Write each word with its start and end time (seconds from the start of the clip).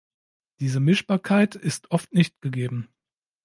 Diese 0.59 0.79
Mischbarkeit 0.79 1.53
ist 1.53 1.91
oft 1.91 2.11
nicht 2.11 2.41
gegeben. 2.41 2.87